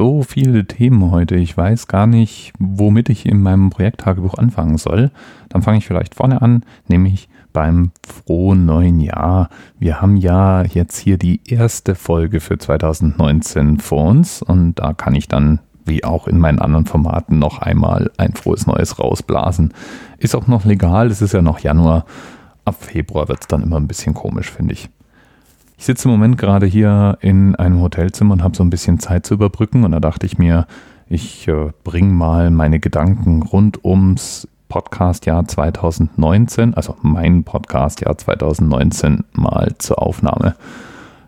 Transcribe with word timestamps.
so 0.00 0.22
viele 0.22 0.64
Themen 0.64 1.10
heute. 1.10 1.36
Ich 1.36 1.54
weiß 1.54 1.86
gar 1.86 2.06
nicht, 2.06 2.54
womit 2.58 3.10
ich 3.10 3.26
in 3.26 3.42
meinem 3.42 3.68
Projekttagebuch 3.68 4.32
anfangen 4.32 4.78
soll. 4.78 5.10
Dann 5.50 5.60
fange 5.60 5.76
ich 5.76 5.86
vielleicht 5.86 6.14
vorne 6.14 6.40
an, 6.40 6.64
nämlich 6.88 7.28
beim 7.52 7.90
frohen 8.08 8.64
neuen 8.64 9.00
Jahr. 9.00 9.50
Wir 9.78 10.00
haben 10.00 10.16
ja 10.16 10.62
jetzt 10.62 10.96
hier 10.96 11.18
die 11.18 11.42
erste 11.46 11.94
Folge 11.94 12.40
für 12.40 12.56
2019 12.56 13.78
vor 13.78 14.08
uns 14.08 14.40
und 14.40 14.76
da 14.76 14.94
kann 14.94 15.14
ich 15.14 15.28
dann 15.28 15.60
wie 15.84 16.02
auch 16.02 16.26
in 16.28 16.38
meinen 16.38 16.60
anderen 16.60 16.86
Formaten 16.86 17.38
noch 17.38 17.58
einmal 17.58 18.10
ein 18.16 18.32
frohes 18.32 18.66
Neues 18.66 18.98
rausblasen. 18.98 19.74
Ist 20.16 20.34
auch 20.34 20.46
noch 20.46 20.64
legal, 20.64 21.08
es 21.08 21.20
ist 21.20 21.34
ja 21.34 21.42
noch 21.42 21.58
Januar. 21.58 22.06
Ab 22.64 22.76
Februar 22.82 23.28
wird 23.28 23.42
es 23.42 23.48
dann 23.48 23.62
immer 23.62 23.76
ein 23.76 23.86
bisschen 23.86 24.14
komisch, 24.14 24.50
finde 24.50 24.72
ich. 24.72 24.88
Ich 25.80 25.86
sitze 25.86 26.08
im 26.08 26.10
Moment 26.10 26.36
gerade 26.36 26.66
hier 26.66 27.16
in 27.22 27.54
einem 27.54 27.80
Hotelzimmer 27.80 28.34
und 28.34 28.42
habe 28.42 28.54
so 28.54 28.62
ein 28.62 28.68
bisschen 28.68 29.00
Zeit 29.00 29.24
zu 29.24 29.32
überbrücken 29.32 29.82
und 29.82 29.92
da 29.92 29.98
dachte 29.98 30.26
ich 30.26 30.36
mir, 30.36 30.66
ich 31.08 31.48
äh, 31.48 31.70
bringe 31.84 32.12
mal 32.12 32.50
meine 32.50 32.80
Gedanken 32.80 33.42
rund 33.42 33.82
ums 33.82 34.46
Podcastjahr 34.68 35.48
2019, 35.48 36.74
also 36.74 36.96
mein 37.00 37.44
Podcastjahr 37.44 38.18
2019 38.18 39.24
mal 39.32 39.74
zur 39.78 40.02
Aufnahme. 40.02 40.54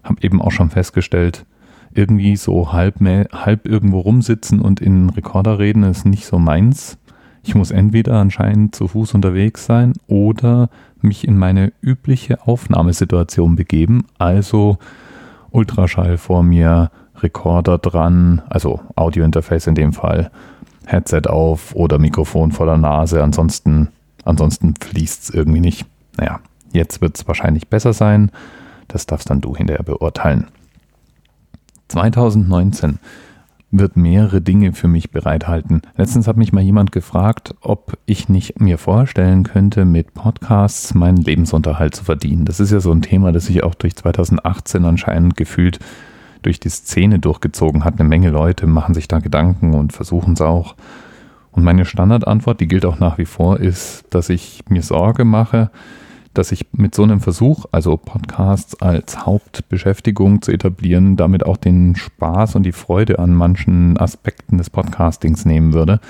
Habe 0.04 0.20
eben 0.20 0.42
auch 0.42 0.52
schon 0.52 0.68
festgestellt, 0.68 1.46
irgendwie 1.94 2.36
so 2.36 2.74
halb, 2.74 2.96
halb 3.00 3.66
irgendwo 3.66 4.00
rumsitzen 4.00 4.60
und 4.60 4.82
in 4.82 5.08
Rekorder 5.08 5.58
reden 5.60 5.82
ist 5.84 6.04
nicht 6.04 6.26
so 6.26 6.38
meins. 6.38 6.98
Ich 7.42 7.54
muss 7.54 7.70
entweder 7.70 8.20
anscheinend 8.20 8.74
zu 8.74 8.86
Fuß 8.86 9.14
unterwegs 9.14 9.64
sein 9.64 9.94
oder 10.08 10.68
mich 11.02 11.26
in 11.26 11.38
meine 11.38 11.72
übliche 11.80 12.46
Aufnahmesituation 12.46 13.56
begeben, 13.56 14.06
also 14.18 14.78
Ultraschall 15.50 16.18
vor 16.18 16.42
mir, 16.42 16.90
Rekorder 17.16 17.78
dran, 17.78 18.42
also 18.48 18.80
Audiointerface 18.96 19.68
in 19.68 19.74
dem 19.74 19.92
Fall, 19.92 20.30
Headset 20.86 21.22
auf 21.28 21.74
oder 21.74 21.98
Mikrofon 21.98 22.52
vor 22.52 22.66
der 22.66 22.78
Nase. 22.78 23.22
Ansonsten, 23.22 23.88
ansonsten 24.24 24.74
fließt 24.74 25.24
es 25.24 25.30
irgendwie 25.30 25.60
nicht. 25.60 25.86
Naja, 26.16 26.40
jetzt 26.72 27.00
wird 27.00 27.16
es 27.16 27.28
wahrscheinlich 27.28 27.68
besser 27.68 27.92
sein. 27.92 28.30
Das 28.88 29.06
darfst 29.06 29.30
dann 29.30 29.40
du 29.40 29.54
hinterher 29.56 29.84
beurteilen. 29.84 30.48
2019 31.88 32.98
wird 33.72 33.96
mehrere 33.96 34.42
Dinge 34.42 34.74
für 34.74 34.86
mich 34.86 35.10
bereithalten. 35.10 35.80
Letztens 35.96 36.28
hat 36.28 36.36
mich 36.36 36.52
mal 36.52 36.60
jemand 36.60 36.92
gefragt, 36.92 37.54
ob 37.62 37.98
ich 38.04 38.28
nicht 38.28 38.60
mir 38.60 38.76
vorstellen 38.76 39.44
könnte, 39.44 39.86
mit 39.86 40.12
Podcasts 40.12 40.94
meinen 40.94 41.16
Lebensunterhalt 41.16 41.94
zu 41.94 42.04
verdienen. 42.04 42.44
Das 42.44 42.60
ist 42.60 42.70
ja 42.70 42.80
so 42.80 42.92
ein 42.92 43.02
Thema, 43.02 43.32
das 43.32 43.46
sich 43.46 43.64
auch 43.64 43.74
durch 43.74 43.96
2018 43.96 44.84
anscheinend 44.84 45.36
gefühlt 45.36 45.78
durch 46.42 46.60
die 46.60 46.68
Szene 46.68 47.18
durchgezogen 47.18 47.84
hat. 47.84 47.98
Eine 47.98 48.08
Menge 48.08 48.28
Leute 48.28 48.66
machen 48.66 48.94
sich 48.94 49.08
da 49.08 49.20
Gedanken 49.20 49.74
und 49.74 49.94
versuchen 49.94 50.34
es 50.34 50.42
auch. 50.42 50.76
Und 51.50 51.64
meine 51.64 51.86
Standardantwort, 51.86 52.60
die 52.60 52.68
gilt 52.68 52.84
auch 52.84 52.98
nach 52.98 53.16
wie 53.16 53.26
vor, 53.26 53.58
ist, 53.58 54.04
dass 54.10 54.28
ich 54.28 54.64
mir 54.68 54.82
Sorge 54.82 55.24
mache, 55.24 55.70
dass 56.34 56.52
ich 56.52 56.66
mit 56.72 56.94
so 56.94 57.02
einem 57.02 57.20
Versuch, 57.20 57.66
also 57.72 57.96
Podcasts 57.96 58.80
als 58.80 59.26
Hauptbeschäftigung 59.26 60.42
zu 60.42 60.52
etablieren, 60.52 61.16
damit 61.16 61.44
auch 61.44 61.56
den 61.56 61.94
Spaß 61.96 62.56
und 62.56 62.64
die 62.64 62.72
Freude 62.72 63.18
an 63.18 63.34
manchen 63.34 63.98
Aspekten 63.98 64.58
des 64.58 64.70
Podcastings 64.70 65.44
nehmen 65.44 65.72
würde. 65.72 66.00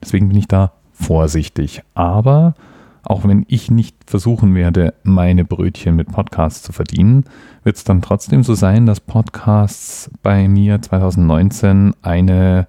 Deswegen 0.00 0.28
bin 0.28 0.38
ich 0.38 0.48
da 0.48 0.72
vorsichtig. 0.92 1.82
Aber 1.94 2.54
auch 3.02 3.26
wenn 3.26 3.44
ich 3.48 3.70
nicht 3.70 3.96
versuchen 4.06 4.54
werde, 4.54 4.94
meine 5.02 5.44
Brötchen 5.44 5.96
mit 5.96 6.10
Podcasts 6.10 6.62
zu 6.62 6.72
verdienen, 6.72 7.24
wird 7.62 7.76
es 7.76 7.84
dann 7.84 8.00
trotzdem 8.00 8.42
so 8.42 8.54
sein, 8.54 8.86
dass 8.86 9.00
Podcasts 9.00 10.10
bei 10.22 10.48
mir 10.48 10.80
2019 10.80 11.94
eine, 12.02 12.66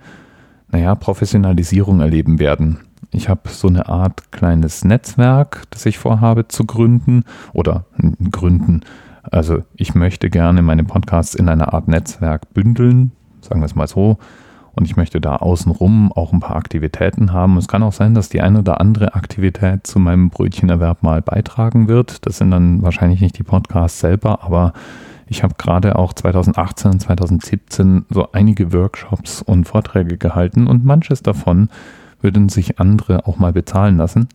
naja, 0.70 0.96
Professionalisierung 0.96 2.02
erleben 2.02 2.40
werden. 2.40 2.80
Ich 3.16 3.30
habe 3.30 3.48
so 3.48 3.70
eine 3.70 3.88
Art 3.88 4.32
kleines 4.34 4.84
Netzwerk, 4.84 5.64
das 5.70 5.86
ich 5.86 5.98
vorhabe 5.98 6.50
zu 6.50 6.66
gründen 6.66 7.24
oder 7.54 7.86
gründen. 8.30 8.82
Also 9.24 9.64
ich 9.76 9.96
möchte 9.96 10.30
gerne 10.30 10.62
meine 10.62 10.84
Podcasts 10.84 11.34
in 11.34 11.48
einer 11.48 11.74
Art 11.74 11.88
Netzwerk 11.88 12.54
bündeln, 12.54 13.14
sagen 13.42 13.62
wir 13.62 13.66
es 13.66 13.76
mal 13.76 13.88
so 13.88 14.18
und 14.74 14.84
ich 14.84 14.98
möchte 14.98 15.22
da 15.22 15.38
außenrum 15.38 16.12
auch 16.12 16.34
ein 16.34 16.42
paar 16.42 16.58
Aktivitäten 16.58 17.32
haben. 17.32 17.56
Es 17.56 17.70
kann 17.70 17.84
auch 17.84 17.94
sein, 17.94 18.14
dass 18.14 18.28
die 18.28 18.42
eine 18.42 18.60
oder 18.60 18.82
andere 18.82 19.16
Aktivität 19.16 19.88
zu 19.88 19.98
meinem 19.98 20.30
Brötchenerwerb 20.30 21.02
mal 21.02 21.22
beitragen 21.22 21.88
wird. 21.88 22.26
Das 22.26 22.40
sind 22.40 22.52
dann 22.52 22.82
wahrscheinlich 22.82 23.22
nicht 23.22 23.38
die 23.38 23.44
Podcasts 23.44 24.02
selber, 24.02 24.44
aber 24.44 24.74
ich 25.28 25.42
habe 25.42 25.56
gerade 25.58 25.98
auch 25.98 26.12
2018 26.12 26.92
und 26.92 27.00
2017 27.00 28.06
so 28.10 28.34
einige 28.34 28.74
Workshops 28.74 29.42
und 29.42 29.64
Vorträge 29.64 30.18
gehalten 30.18 30.68
und 30.68 30.84
manches 30.84 31.24
davon 31.24 31.70
würden 32.26 32.50
sich 32.50 32.80
andere 32.80 33.28
auch 33.28 33.38
mal 33.38 33.54
bezahlen 33.54 33.98
lassen. 33.98 34.28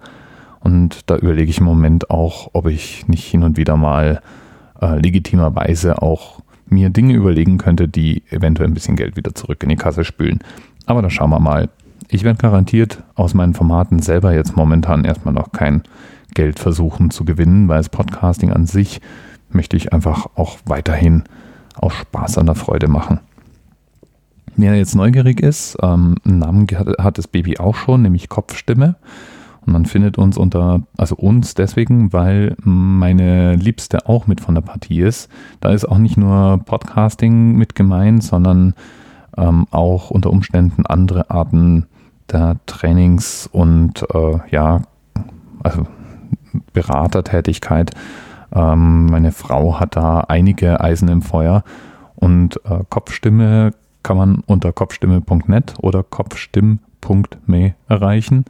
Und 0.61 1.11
da 1.11 1.17
überlege 1.17 1.51
ich 1.51 1.59
im 1.59 1.65
Moment 1.65 2.09
auch, 2.09 2.51
ob 2.53 2.69
ich 2.69 3.09
nicht 3.09 3.25
hin 3.25 3.43
und 3.43 3.57
wieder 3.57 3.77
mal 3.77 4.23
äh, 4.81 4.97
legitimerweise 5.01 6.01
auch 6.01 6.41
mir 6.69 6.91
Dinge 6.91 7.15
überlegen 7.15 7.59
könnte, 7.59 7.89
die 7.89 8.23
eventuell 8.31 8.69
ein 8.69 8.75
bisschen 8.75 8.95
Geld 8.95 9.17
wieder 9.17 9.35
zurück 9.35 9.61
in 9.65 9.71
die 9.71 9.77
Kasse 9.77 10.05
spülen. 10.05 10.39
Aber 10.87 11.03
da 11.03 11.11
schauen 11.11 11.31
wir 11.31 11.41
mal. 11.41 11.69
Ich 12.09 12.23
werde 12.23 12.39
garantiert 12.39 13.03
aus 13.17 13.35
meinen 13.35 13.55
Formaten 13.55 14.01
selber 14.01 14.33
jetzt 14.33 14.57
momentan 14.57 15.05
erstmal 15.05 15.35
noch 15.35 15.51
kein 15.51 15.83
Geld 16.35 16.61
versuchen 16.61 17.11
zu 17.11 17.25
gewinnen, 17.25 17.67
weil 17.67 17.79
das 17.79 17.89
Podcasting 17.89 18.53
an 18.53 18.67
sich 18.67 19.01
möchte 19.51 19.77
ich 19.77 19.93
einfach 19.93 20.27
auch 20.37 20.59
weiterhin 20.65 21.25
aus 21.75 21.95
Spaß 21.95 22.39
an 22.39 22.47
der 22.47 22.55
Freude 22.55 22.87
machen. 22.87 23.19
Wer 24.61 24.75
jetzt 24.75 24.95
neugierig 24.95 25.41
ist, 25.41 25.79
ähm, 25.81 26.17
einen 26.23 26.39
Namen 26.39 26.67
hat, 26.99 27.17
das 27.17 27.29
Baby 27.29 27.57
auch 27.57 27.75
schon, 27.75 28.03
nämlich 28.03 28.29
Kopfstimme. 28.29 28.97
Und 29.65 29.73
man 29.73 29.87
findet 29.87 30.19
uns 30.19 30.37
unter, 30.37 30.83
also 30.99 31.15
uns 31.17 31.55
deswegen, 31.55 32.13
weil 32.13 32.57
meine 32.63 33.57
Liebste 33.57 34.07
auch 34.07 34.27
mit 34.27 34.43
von 34.43 34.55
der 34.55 34.61
Partie 34.61 35.01
ist. 35.01 35.31
Da 35.61 35.71
ist 35.71 35.87
auch 35.87 35.97
nicht 35.97 36.19
nur 36.19 36.61
Podcasting 36.67 37.57
mit 37.57 37.75
gemeint, 37.75 38.23
sondern 38.23 38.75
ähm, 39.39 39.67
auch 39.71 40.11
unter 40.11 40.29
Umständen 40.29 40.85
andere 40.85 41.31
Arten 41.31 41.87
der 42.31 42.57
Trainings 42.67 43.49
und 43.51 44.05
äh, 44.15 44.41
ja, 44.51 44.83
also 45.63 45.87
Beratertätigkeit. 46.75 47.93
Ähm, 48.55 49.07
meine 49.07 49.33
Frau 49.33 49.81
hat 49.81 49.97
da 49.97 50.21
einige 50.21 50.81
Eisen 50.83 51.09
im 51.09 51.23
Feuer 51.23 51.65
und 52.15 52.61
äh, 52.67 52.81
Kopfstimme 52.91 53.73
kann 54.03 54.17
man 54.17 54.43
unter 54.47 54.73
kopfstimme.net 54.73 55.75
oder 55.81 56.03
kopfstimm.me 56.03 57.75
erreichen. 57.89 58.45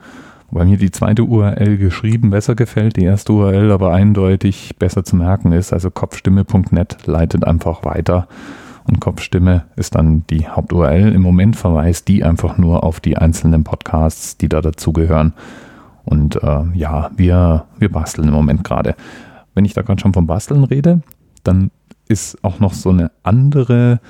Weil 0.52 0.66
mir 0.66 0.78
die 0.78 0.90
zweite 0.90 1.24
URL 1.24 1.76
geschrieben 1.76 2.30
besser 2.30 2.56
gefällt, 2.56 2.96
die 2.96 3.04
erste 3.04 3.32
URL 3.32 3.70
aber 3.70 3.92
eindeutig 3.92 4.74
besser 4.78 5.04
zu 5.04 5.14
merken 5.14 5.52
ist. 5.52 5.72
Also 5.72 5.90
kopfstimme.net 5.90 7.06
leitet 7.06 7.46
einfach 7.46 7.84
weiter 7.84 8.26
und 8.90 9.00
Kopfstimme 9.00 9.66
ist 9.76 9.94
dann 9.94 10.24
die 10.30 10.48
Haupt-URL. 10.48 11.12
Im 11.12 11.22
Moment 11.22 11.54
verweist 11.54 12.08
die 12.08 12.24
einfach 12.24 12.58
nur 12.58 12.82
auf 12.82 12.98
die 12.98 13.16
einzelnen 13.16 13.62
Podcasts, 13.62 14.36
die 14.36 14.48
da 14.48 14.60
dazugehören. 14.60 15.32
Und 16.04 16.42
äh, 16.42 16.64
ja, 16.74 17.10
wir, 17.16 17.66
wir 17.78 17.92
basteln 17.92 18.26
im 18.26 18.34
Moment 18.34 18.64
gerade. 18.64 18.96
Wenn 19.54 19.64
ich 19.64 19.74
da 19.74 19.82
gerade 19.82 20.00
schon 20.00 20.12
vom 20.12 20.26
Basteln 20.26 20.64
rede, 20.64 21.02
dann 21.44 21.70
ist 22.08 22.42
auch 22.42 22.58
noch 22.58 22.72
so 22.72 22.90
eine 22.90 23.12
andere 23.22 24.00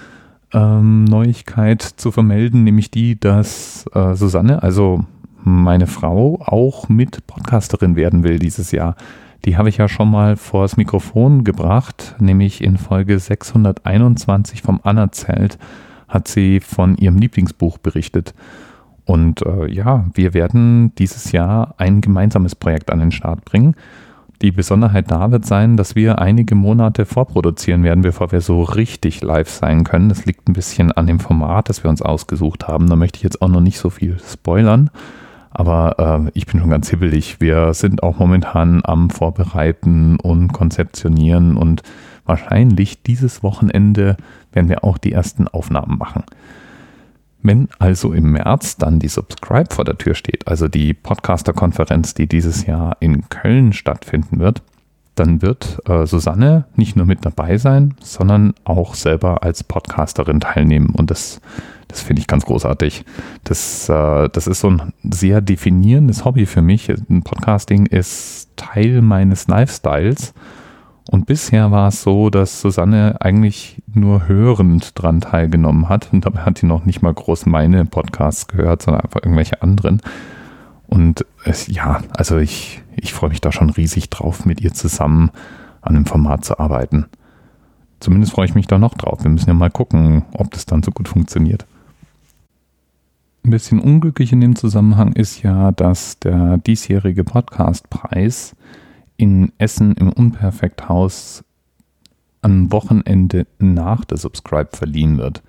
ähm, 0.53 1.05
Neuigkeit 1.05 1.83
zu 1.83 2.11
vermelden, 2.11 2.65
nämlich 2.65 2.91
die, 2.91 3.19
dass 3.19 3.87
äh, 3.95 4.15
Susanne, 4.15 4.63
also 4.63 5.05
meine 5.43 5.87
Frau 5.87 6.41
auch 6.45 6.89
mit 6.89 7.27
Podcasterin 7.27 7.97
werden 7.97 8.23
will 8.25 8.39
dieses 8.39 8.73
Jahr. 8.73 8.97
Die 9.45 9.57
habe 9.57 9.71
ich 9.71 9.79
ja 9.79 9.89
schon 9.89 10.11
mal 10.11 10.37
vors 10.37 10.77
Mikrofon 10.77 11.45
gebracht, 11.45 12.17
nämlich 12.19 12.63
in 12.63 12.77
Folge 12.77 13.19
621 13.19 14.63
vom 14.63 14.81
Anerzählt 14.83 15.59
hat 16.09 16.29
sie 16.29 16.61
von 16.61 16.97
ihrem 16.97 17.17
Lieblingsbuch 17.17 17.79
berichtet. 17.79 18.35
Und 19.07 19.43
äh, 19.47 19.67
ja, 19.73 20.05
wir 20.15 20.35
werden 20.35 20.95
dieses 20.97 21.33
Jahr 21.33 21.75
ein 21.79 22.01
gemeinsames 22.01 22.55
Projekt 22.55 22.91
an 22.91 23.01
den 23.01 23.13
Start 23.13 23.45
bringen. 23.45 23.75
Die 24.43 24.53
Besonderheit 24.53 25.11
da 25.11 25.31
wird 25.31 25.45
sein, 25.45 25.77
dass 25.77 25.95
wir 25.95 26.19
einige 26.19 26.55
Monate 26.55 27.05
vorproduzieren 27.05 27.83
werden, 27.83 28.01
bevor 28.01 28.33
wir 28.33 28.41
so 28.41 28.63
richtig 28.63 29.21
live 29.21 29.51
sein 29.51 29.85
können. 29.85 30.09
Das 30.09 30.25
liegt 30.25 30.49
ein 30.49 30.55
bisschen 30.55 30.93
an 30.93 31.07
dem 31.07 31.21
Format, 31.21 31.69
das 31.69 31.85
wir 31.85 31.91
uns 31.91 32.01
ausgesucht 32.01 32.67
haben. 32.67 32.89
Da 32.89 32.97
möchte 32.97 33.19
ich 33.19 33.23
jetzt 33.23 33.43
auch 33.43 33.49
noch 33.49 33.61
nicht 33.61 33.79
so 33.79 33.91
viel 33.91 34.17
spoilern. 34.19 34.89
Aber 35.51 36.25
äh, 36.27 36.31
ich 36.33 36.47
bin 36.47 36.59
schon 36.59 36.71
ganz 36.71 36.89
hibbelig. 36.89 37.39
Wir 37.41 37.75
sind 37.75 38.03
auch 38.03 38.19
momentan 38.19 38.81
am 38.83 39.11
Vorbereiten 39.11 40.17
und 40.19 40.55
Konzeptionieren 40.55 41.59
und 41.59 41.83
wahrscheinlich 42.25 43.03
dieses 43.03 43.43
Wochenende 43.43 44.17
werden 44.53 44.71
wir 44.71 44.85
auch 44.85 44.97
die 44.97 45.13
ersten 45.13 45.49
Aufnahmen 45.49 45.99
machen. 45.99 46.23
Wenn 47.43 47.69
also 47.79 48.13
im 48.13 48.33
März 48.33 48.77
dann 48.77 48.99
die 48.99 49.09
Subscribe 49.09 49.75
vor 49.75 49.85
der 49.85 49.97
Tür 49.97 50.15
steht, 50.15 50.47
also 50.47 50.69
die 50.69 50.93
Podcaster-Konferenz, 50.93 52.15
die 52.15 52.27
dieses 52.27 52.67
Jahr 52.67 52.97
in 53.01 53.29
Köln 53.29 53.73
stattfinden 53.73 54.41
wird, 54.41 54.63
dann 55.15 55.43
wird 55.43 55.81
äh, 55.87 56.07
Susanne 56.07 56.65
nicht 56.77 56.97
nur 56.97 57.07
mit 57.07 57.25
dabei 57.25 57.59
sein, 57.59 57.95
sondern 58.01 58.55
auch 58.65 58.95
selber 58.95 59.43
als 59.43 59.65
Podcasterin 59.65 60.41
teilnehmen. 60.41 60.91
Und 60.91 61.11
das, 61.11 61.41
das 61.89 62.01
finde 62.01 62.21
ich 62.21 62.27
ganz 62.27 62.47
großartig. 62.47 63.05
Das, 63.45 63.89
äh, 63.89 64.29
das 64.31 64.47
ist 64.47 64.61
so 64.61 64.71
ein 64.71 64.93
sehr 65.03 65.41
definierendes 65.41 66.25
Hobby 66.25 66.47
für 66.47 66.63
mich. 66.63 66.93
Podcasting 67.25 67.87
ist 67.87 68.49
Teil 68.57 69.03
meines 69.03 69.47
Lifestyles. 69.49 70.33
Und 71.11 71.27
bisher 71.27 71.73
war 71.73 71.89
es 71.89 72.03
so, 72.03 72.31
dass 72.31 72.61
Susanne 72.61 73.17
eigentlich 73.19 73.83
nur 73.93 74.29
hörend 74.29 74.93
dran 74.95 75.21
teilgenommen 75.21 75.89
hat. 75.89 76.13
Und 76.13 76.25
dabei 76.25 76.43
hat 76.43 76.59
sie 76.59 76.67
noch 76.67 76.85
nicht 76.85 77.03
mal 77.03 77.13
groß 77.13 77.47
meine 77.47 77.85
Podcasts 77.85 78.47
gehört, 78.47 78.83
sondern 78.83 79.03
einfach 79.03 79.25
irgendwelche 79.25 79.61
anderen. 79.61 80.03
Und 80.87 81.27
es, 81.45 81.67
ja, 81.67 82.01
also 82.17 82.39
ich, 82.39 82.83
ich 82.95 83.13
freue 83.13 83.31
mich 83.31 83.41
da 83.41 83.51
schon 83.51 83.71
riesig 83.71 84.09
drauf, 84.09 84.47
mit 84.47 84.61
ihr 84.61 84.73
zusammen 84.73 85.33
an 85.81 85.95
dem 85.95 86.07
Format 86.07 86.45
zu 86.45 86.61
arbeiten. 86.61 87.07
Zumindest 87.99 88.33
freue 88.33 88.47
ich 88.47 88.55
mich 88.55 88.69
da 88.69 88.79
noch 88.79 88.95
drauf. 88.95 89.25
Wir 89.25 89.33
müssen 89.33 89.49
ja 89.49 89.55
mal 89.55 89.69
gucken, 89.69 90.23
ob 90.35 90.53
das 90.53 90.65
dann 90.65 90.85
so 90.85 90.93
gut 90.93 91.09
funktioniert. 91.09 91.67
Ein 93.45 93.51
bisschen 93.51 93.81
unglücklich 93.81 94.33
in 94.33 94.41
dem 94.41 94.55
Zusammenhang 94.55 95.13
ist 95.15 95.43
ja, 95.43 95.73
dass 95.73 96.21
der 96.21 96.59
diesjährige 96.59 97.25
Podcastpreis 97.25 98.55
in 99.21 99.53
Essen 99.59 99.93
im 99.97 100.11
Unperfekthaus 100.11 101.45
am 102.41 102.73
Wochenende 102.73 103.47
nach 103.59 104.07
der 104.07 104.17
Subscribe 104.17 104.71
verliehen 104.73 105.19
wird. 105.19 105.43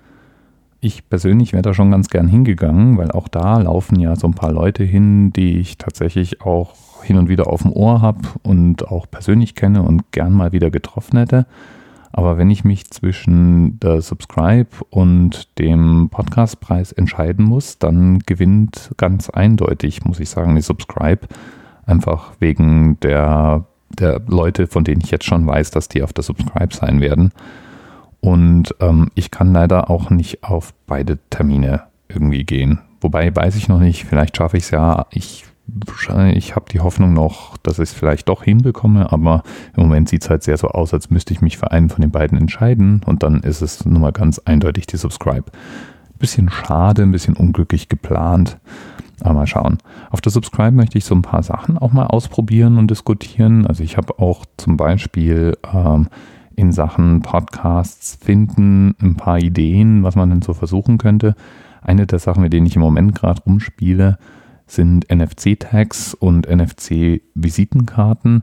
Ich 0.80 1.08
persönlich 1.08 1.54
wäre 1.54 1.62
da 1.62 1.72
schon 1.72 1.90
ganz 1.90 2.10
gern 2.10 2.28
hingegangen, 2.28 2.98
weil 2.98 3.10
auch 3.12 3.28
da 3.28 3.58
laufen 3.58 3.98
ja 3.98 4.14
so 4.14 4.26
ein 4.26 4.34
paar 4.34 4.52
Leute 4.52 4.84
hin, 4.84 5.32
die 5.32 5.58
ich 5.58 5.78
tatsächlich 5.78 6.42
auch 6.42 7.02
hin 7.02 7.16
und 7.16 7.30
wieder 7.30 7.46
auf 7.46 7.62
dem 7.62 7.72
Ohr 7.72 8.02
habe 8.02 8.20
und 8.42 8.88
auch 8.88 9.10
persönlich 9.10 9.54
kenne 9.54 9.82
und 9.82 10.12
gern 10.12 10.32
mal 10.34 10.52
wieder 10.52 10.70
getroffen 10.70 11.16
hätte. 11.18 11.46
Aber 12.12 12.36
wenn 12.36 12.50
ich 12.50 12.64
mich 12.64 12.90
zwischen 12.90 13.80
der 13.80 14.02
Subscribe 14.02 14.68
und 14.90 15.58
dem 15.58 16.10
Podcastpreis 16.10 16.92
entscheiden 16.92 17.46
muss, 17.46 17.78
dann 17.78 18.18
gewinnt 18.18 18.92
ganz 18.98 19.30
eindeutig, 19.30 20.04
muss 20.04 20.20
ich 20.20 20.28
sagen, 20.28 20.56
die 20.56 20.60
Subscribe. 20.60 21.26
Einfach 21.86 22.32
wegen 22.38 22.98
der, 23.00 23.64
der 23.90 24.20
Leute, 24.26 24.66
von 24.66 24.84
denen 24.84 25.00
ich 25.02 25.10
jetzt 25.10 25.24
schon 25.24 25.46
weiß, 25.46 25.70
dass 25.70 25.88
die 25.88 26.02
auf 26.02 26.12
der 26.12 26.24
Subscribe 26.24 26.74
sein 26.74 27.00
werden. 27.00 27.32
Und 28.20 28.74
ähm, 28.80 29.10
ich 29.14 29.30
kann 29.32 29.52
leider 29.52 29.90
auch 29.90 30.10
nicht 30.10 30.44
auf 30.44 30.72
beide 30.86 31.18
Termine 31.30 31.82
irgendwie 32.08 32.44
gehen. 32.44 32.80
Wobei 33.00 33.34
weiß 33.34 33.56
ich 33.56 33.68
noch 33.68 33.80
nicht, 33.80 34.04
vielleicht 34.04 34.36
schaffe 34.36 34.56
ich 34.56 34.64
es 34.64 34.70
ja. 34.70 35.06
Ich, 35.10 35.44
ich 36.34 36.54
habe 36.54 36.66
die 36.70 36.80
Hoffnung 36.80 37.12
noch, 37.14 37.56
dass 37.58 37.80
ich 37.80 37.90
es 37.90 37.92
vielleicht 37.92 38.28
doch 38.28 38.44
hinbekomme, 38.44 39.12
aber 39.12 39.42
im 39.76 39.82
Moment 39.82 40.08
sieht 40.08 40.22
es 40.22 40.30
halt 40.30 40.44
sehr 40.44 40.56
so 40.56 40.68
aus, 40.68 40.94
als 40.94 41.10
müsste 41.10 41.32
ich 41.32 41.40
mich 41.40 41.58
für 41.58 41.72
einen 41.72 41.88
von 41.88 42.00
den 42.00 42.12
beiden 42.12 42.38
entscheiden 42.38 43.02
und 43.06 43.24
dann 43.24 43.40
ist 43.40 43.60
es 43.60 43.84
nun 43.84 44.00
mal 44.00 44.12
ganz 44.12 44.38
eindeutig 44.38 44.86
die 44.86 44.96
Subscribe. 44.96 45.44
Bisschen 46.18 46.48
schade, 46.48 47.02
ein 47.02 47.10
bisschen 47.10 47.34
unglücklich 47.34 47.88
geplant. 47.88 48.58
Mal 49.24 49.46
schauen. 49.46 49.78
Auf 50.10 50.20
der 50.20 50.32
Subscribe 50.32 50.72
möchte 50.72 50.98
ich 50.98 51.04
so 51.04 51.14
ein 51.14 51.22
paar 51.22 51.42
Sachen 51.42 51.78
auch 51.78 51.92
mal 51.92 52.06
ausprobieren 52.06 52.78
und 52.78 52.90
diskutieren. 52.90 53.66
Also 53.66 53.82
ich 53.82 53.96
habe 53.96 54.18
auch 54.18 54.44
zum 54.56 54.76
Beispiel 54.76 55.56
ähm, 55.72 56.08
in 56.56 56.72
Sachen 56.72 57.22
Podcasts 57.22 58.18
finden, 58.22 58.94
ein 59.00 59.16
paar 59.16 59.38
Ideen, 59.38 60.02
was 60.02 60.16
man 60.16 60.30
denn 60.30 60.42
so 60.42 60.54
versuchen 60.54 60.98
könnte. 60.98 61.34
Eine 61.80 62.06
der 62.06 62.18
Sachen, 62.18 62.42
mit 62.42 62.52
denen 62.52 62.66
ich 62.66 62.76
im 62.76 62.82
Moment 62.82 63.14
gerade 63.14 63.42
rumspiele, 63.42 64.18
sind 64.66 65.10
NFC-Tags 65.10 66.14
und 66.14 66.48
NFC-Visitenkarten, 66.48 68.42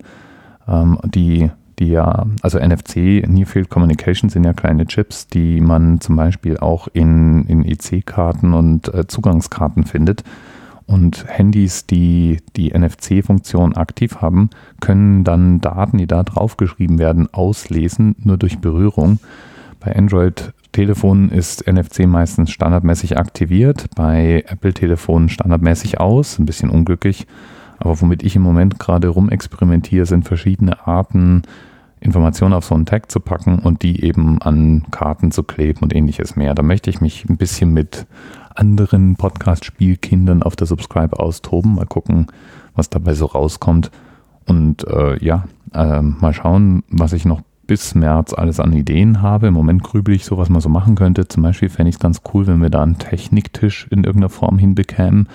ähm, 0.68 1.00
die, 1.06 1.50
die 1.80 1.88
ja, 1.88 2.26
also 2.42 2.60
NFC, 2.60 3.24
Near 3.28 3.48
Field 3.48 3.70
Communication 3.70 4.30
sind 4.30 4.44
ja 4.44 4.54
kleine 4.54 4.86
Chips, 4.86 5.28
die 5.28 5.62
man 5.62 6.02
zum 6.02 6.16
Beispiel 6.16 6.58
auch 6.58 6.88
in, 6.94 7.46
in 7.46 7.66
EC-Karten 7.66 8.54
und 8.54 8.94
äh, 8.94 9.08
Zugangskarten 9.08 9.86
findet. 9.86 10.24
Und 10.90 11.26
Handys, 11.28 11.86
die 11.86 12.40
die 12.56 12.72
NFC-Funktion 12.76 13.78
aktiv 13.78 14.22
haben, 14.22 14.50
können 14.80 15.24
dann 15.24 15.62
Daten, 15.62 16.00
die 16.00 16.08
da 16.08 16.24
draufgeschrieben 16.24 16.98
werden, 16.98 17.32
auslesen, 17.32 18.16
nur 18.24 18.38
durch 18.38 18.58
Berührung. 18.58 19.20
Bei 19.80 19.96
Android-Telefonen 19.96 21.30
ist 21.30 21.72
NFC 21.72 22.08
meistens 22.08 22.50
standardmäßig 22.50 23.20
aktiviert, 23.20 23.86
bei 23.96 24.44
Apple-Telefonen 24.48 25.30
standardmäßig 25.30 26.00
aus, 26.00 26.40
ein 26.40 26.48
bisschen 26.48 26.72
unglücklich. 26.72 27.28
Aber 27.78 28.02
womit 28.02 28.24
ich 28.24 28.36
im 28.36 28.42
Moment 28.42 28.80
gerade 28.80 29.10
rumexperimentiere, 29.10 30.08
sind 30.08 30.28
verschiedene 30.28 30.88
Arten, 30.88 31.44
Informationen 32.00 32.56
auf 32.56 32.66
so 32.66 32.74
einen 32.74 32.88
Tag 32.88 33.12
zu 33.12 33.20
packen 33.20 33.60
und 33.60 33.84
die 33.84 34.04
eben 34.04 34.42
an 34.42 34.86
Karten 34.90 35.30
zu 35.30 35.44
kleben 35.44 35.82
und 35.82 35.94
ähnliches 35.94 36.36
mehr. 36.36 36.56
Da 36.56 36.64
möchte 36.64 36.90
ich 36.90 37.00
mich 37.00 37.30
ein 37.30 37.38
bisschen 37.38 37.74
mit 37.76 38.08
anderen 38.60 39.16
Podcast-Spielkindern 39.16 40.44
auf 40.44 40.56
der 40.56 40.68
Subscribe 40.68 41.18
austoben. 41.18 41.76
Mal 41.76 41.86
gucken, 41.86 42.28
was 42.76 42.90
dabei 42.90 43.14
so 43.14 43.26
rauskommt. 43.26 43.90
Und 44.46 44.86
äh, 44.88 45.24
ja, 45.24 45.46
äh, 45.74 46.02
mal 46.02 46.34
schauen, 46.34 46.84
was 46.90 47.14
ich 47.14 47.26
noch 47.26 47.42
bis 47.68 47.94
März 47.96 48.34
alles 48.34 48.60
an 48.60 48.74
Ideen 48.74 49.22
habe. 49.22 49.48
Im 49.48 49.54
Moment 49.54 49.84
grübel 49.84 50.16
ich 50.16 50.26
so, 50.26 50.38
was 50.38 50.50
man 50.50 50.60
so 50.60 50.70
machen 50.70 50.96
könnte. 50.96 51.28
Zum 51.28 51.44
Beispiel 51.44 51.70
fände 51.70 51.90
ich 51.90 51.96
es 51.96 52.00
ganz 52.00 52.22
cool, 52.34 52.48
wenn 52.48 52.62
wir 52.62 52.70
da 52.70 52.82
einen 52.82 52.98
Techniktisch 52.98 53.88
in 53.92 54.04
irgendeiner 54.04 54.30
Form 54.30 54.58
hinbekämen. 54.58 55.30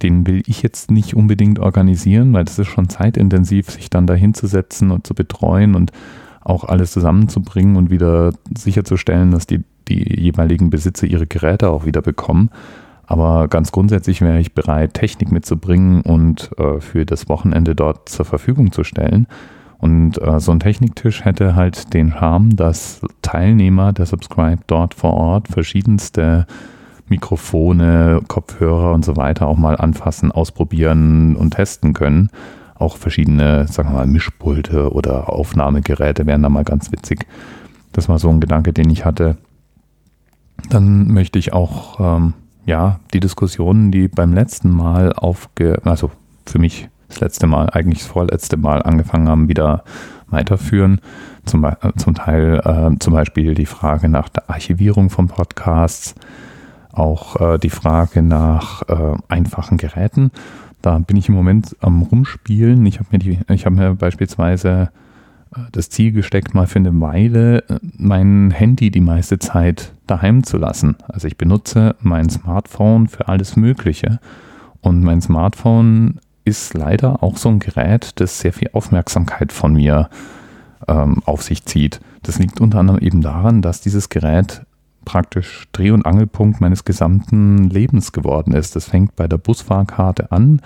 Den 0.00 0.26
will 0.26 0.42
ich 0.46 0.62
jetzt 0.62 0.90
nicht 0.90 1.14
unbedingt 1.14 1.58
organisieren, 1.58 2.32
weil 2.32 2.44
das 2.44 2.58
ist 2.58 2.68
schon 2.68 2.88
zeitintensiv, 2.88 3.70
sich 3.70 3.90
dann 3.90 4.06
da 4.06 4.14
hinzusetzen 4.14 4.90
und 4.90 5.06
zu 5.06 5.14
betreuen 5.14 5.74
und 5.74 5.92
auch 6.42 6.64
alles 6.64 6.92
zusammenzubringen 6.92 7.76
und 7.76 7.90
wieder 7.90 8.32
sicherzustellen, 8.56 9.30
dass 9.32 9.46
die 9.46 9.62
die 9.90 10.20
jeweiligen 10.20 10.70
Besitzer 10.70 11.06
ihre 11.06 11.26
Geräte 11.26 11.68
auch 11.68 11.84
wieder 11.84 12.02
bekommen. 12.02 12.50
Aber 13.06 13.48
ganz 13.48 13.72
grundsätzlich 13.72 14.20
wäre 14.20 14.38
ich 14.38 14.54
bereit, 14.54 14.94
Technik 14.94 15.32
mitzubringen 15.32 16.00
und 16.02 16.50
äh, 16.58 16.80
für 16.80 17.04
das 17.04 17.28
Wochenende 17.28 17.74
dort 17.74 18.08
zur 18.08 18.24
Verfügung 18.24 18.70
zu 18.70 18.84
stellen. 18.84 19.26
Und 19.78 20.22
äh, 20.22 20.38
so 20.38 20.52
ein 20.52 20.60
Techniktisch 20.60 21.24
hätte 21.24 21.56
halt 21.56 21.92
den 21.92 22.12
Charme, 22.12 22.54
dass 22.54 23.00
Teilnehmer 23.22 23.92
der 23.92 24.06
Subscribe 24.06 24.62
dort 24.66 24.94
vor 24.94 25.14
Ort 25.14 25.48
verschiedenste 25.48 26.46
Mikrofone, 27.08 28.20
Kopfhörer 28.28 28.92
und 28.92 29.04
so 29.04 29.16
weiter 29.16 29.48
auch 29.48 29.56
mal 29.56 29.76
anfassen, 29.76 30.30
ausprobieren 30.30 31.34
und 31.34 31.54
testen 31.54 31.92
können. 31.92 32.30
Auch 32.76 32.96
verschiedene, 32.96 33.66
sagen 33.66 33.90
wir 33.90 33.96
mal, 33.96 34.06
Mischpulte 34.06 34.92
oder 34.92 35.30
Aufnahmegeräte 35.32 36.26
wären 36.26 36.42
da 36.42 36.48
mal 36.48 36.64
ganz 36.64 36.92
witzig. 36.92 37.26
Das 37.92 38.08
war 38.08 38.18
so 38.18 38.28
ein 38.28 38.40
Gedanke, 38.40 38.72
den 38.72 38.88
ich 38.88 39.04
hatte. 39.04 39.36
Dann 40.68 41.08
möchte 41.08 41.38
ich 41.38 41.52
auch 41.52 41.98
ähm, 42.00 42.34
ja 42.66 43.00
die 43.12 43.20
Diskussionen, 43.20 43.90
die 43.90 44.08
beim 44.08 44.32
letzten 44.32 44.70
Mal 44.70 45.12
aufge, 45.12 45.80
also 45.84 46.10
für 46.46 46.58
mich 46.58 46.88
das 47.08 47.20
letzte 47.20 47.46
Mal, 47.46 47.70
eigentlich 47.70 48.00
das 48.00 48.08
vorletzte 48.08 48.56
Mal 48.56 48.82
angefangen 48.82 49.28
haben, 49.28 49.48
wieder 49.48 49.84
weiterführen. 50.28 51.00
Zum, 51.44 51.64
äh, 51.64 51.74
zum 51.96 52.14
Teil 52.14 52.60
äh, 52.64 52.98
zum 52.98 53.14
Beispiel 53.14 53.54
die 53.54 53.66
Frage 53.66 54.08
nach 54.08 54.28
der 54.28 54.48
Archivierung 54.48 55.10
von 55.10 55.28
Podcasts, 55.28 56.14
auch 56.92 57.40
äh, 57.40 57.58
die 57.58 57.70
Frage 57.70 58.22
nach 58.22 58.82
äh, 58.88 59.16
einfachen 59.28 59.78
Geräten. 59.78 60.30
Da 60.82 60.98
bin 60.98 61.16
ich 61.16 61.28
im 61.28 61.34
Moment 61.34 61.76
am 61.80 62.02
Rumspielen. 62.02 62.84
Ich 62.86 62.98
habe 62.98 63.08
mir 63.12 63.18
die, 63.18 63.38
ich 63.48 63.66
habe 63.66 63.76
mir 63.76 63.94
beispielsweise 63.94 64.90
das 65.72 65.90
Ziel 65.90 66.12
gesteckt, 66.12 66.54
mal 66.54 66.66
für 66.66 66.78
eine 66.78 66.98
Weile 67.00 67.68
äh, 67.68 67.78
mein 67.96 68.50
Handy 68.50 68.90
die 68.90 69.00
meiste 69.00 69.38
Zeit 69.38 69.92
daheim 70.06 70.44
zu 70.44 70.56
lassen. 70.56 70.96
Also 71.08 71.26
ich 71.26 71.36
benutze 71.36 71.96
mein 72.00 72.30
Smartphone 72.30 73.08
für 73.08 73.28
alles 73.28 73.56
Mögliche 73.56 74.20
und 74.80 75.02
mein 75.02 75.20
Smartphone 75.20 76.20
ist 76.44 76.74
leider 76.74 77.22
auch 77.22 77.36
so 77.36 77.48
ein 77.48 77.58
Gerät, 77.58 78.12
das 78.16 78.40
sehr 78.40 78.52
viel 78.52 78.70
Aufmerksamkeit 78.72 79.52
von 79.52 79.74
mir 79.74 80.08
ähm, 80.88 81.22
auf 81.26 81.42
sich 81.42 81.64
zieht. 81.64 82.00
Das 82.22 82.38
liegt 82.38 82.60
unter 82.60 82.78
anderem 82.78 83.00
eben 83.00 83.20
daran, 83.20 83.62
dass 83.62 83.80
dieses 83.80 84.08
Gerät 84.08 84.62
praktisch 85.04 85.68
Dreh- 85.72 85.90
und 85.90 86.06
Angelpunkt 86.06 86.60
meines 86.60 86.84
gesamten 86.84 87.64
Lebens 87.64 88.12
geworden 88.12 88.52
ist. 88.52 88.76
Das 88.76 88.86
fängt 88.86 89.16
bei 89.16 89.26
der 89.26 89.38
Busfahrkarte 89.38 90.32
an, 90.32 90.60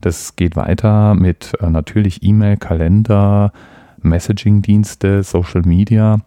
das 0.00 0.36
geht 0.36 0.56
weiter 0.56 1.14
mit 1.14 1.52
äh, 1.60 1.70
natürlich 1.70 2.22
E-Mail, 2.22 2.56
Kalender, 2.56 3.52
Messaging-Dienste, 4.02 5.22
Social 5.22 5.62
Media 5.62 6.20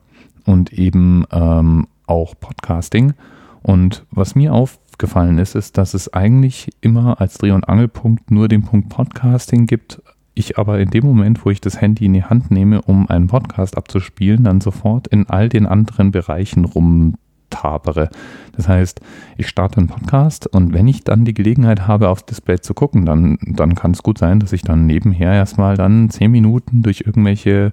und 0.45 0.73
eben 0.73 1.25
ähm, 1.31 1.87
auch 2.07 2.35
Podcasting. 2.39 3.13
Und 3.61 4.05
was 4.11 4.35
mir 4.35 4.53
aufgefallen 4.53 5.37
ist, 5.37 5.55
ist, 5.55 5.77
dass 5.77 5.93
es 5.93 6.13
eigentlich 6.13 6.71
immer 6.81 7.21
als 7.21 7.37
Dreh- 7.37 7.51
und 7.51 7.67
Angelpunkt 7.67 8.31
nur 8.31 8.47
den 8.47 8.63
Punkt 8.63 8.89
Podcasting 8.89 9.65
gibt. 9.67 10.01
Ich 10.33 10.57
aber 10.57 10.79
in 10.79 10.89
dem 10.89 11.05
Moment, 11.05 11.45
wo 11.45 11.49
ich 11.49 11.61
das 11.61 11.79
Handy 11.81 12.05
in 12.05 12.13
die 12.13 12.23
Hand 12.23 12.51
nehme, 12.51 12.81
um 12.81 13.09
einen 13.09 13.27
Podcast 13.27 13.77
abzuspielen, 13.77 14.43
dann 14.43 14.61
sofort 14.61 15.07
in 15.07 15.29
all 15.29 15.49
den 15.49 15.67
anderen 15.67 16.11
Bereichen 16.11 16.65
rum 16.65 17.15
tapere. 17.51 18.09
Das 18.55 18.67
heißt, 18.67 18.99
ich 19.37 19.47
starte 19.47 19.77
einen 19.77 19.87
Podcast 19.87 20.47
und 20.47 20.73
wenn 20.73 20.87
ich 20.87 21.03
dann 21.03 21.25
die 21.25 21.33
Gelegenheit 21.33 21.87
habe, 21.87 22.09
aufs 22.09 22.25
Display 22.25 22.59
zu 22.59 22.73
gucken, 22.73 23.05
dann, 23.05 23.37
dann 23.41 23.75
kann 23.75 23.91
es 23.91 24.03
gut 24.03 24.17
sein, 24.17 24.39
dass 24.39 24.53
ich 24.53 24.63
dann 24.63 24.87
nebenher 24.87 25.33
erstmal 25.33 25.77
dann 25.77 26.09
zehn 26.09 26.31
Minuten 26.31 26.81
durch 26.81 27.01
irgendwelche 27.05 27.71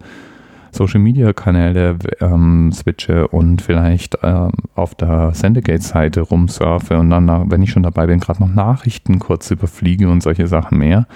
Social 0.70 1.00
Media 1.00 1.32
Kanäle 1.32 1.98
ähm, 2.20 2.70
switche 2.72 3.28
und 3.28 3.62
vielleicht 3.62 4.18
ähm, 4.22 4.52
auf 4.74 4.94
der 4.94 5.32
Sendegate-Seite 5.34 6.20
rumsurfe 6.20 6.98
und 6.98 7.10
dann, 7.10 7.50
wenn 7.50 7.62
ich 7.62 7.70
schon 7.70 7.82
dabei 7.82 8.06
bin, 8.06 8.20
gerade 8.20 8.40
noch 8.40 8.52
Nachrichten 8.52 9.18
kurz 9.18 9.50
überfliege 9.50 10.08
und 10.08 10.22
solche 10.22 10.46
Sachen 10.46 10.78
mehr. 10.78 11.06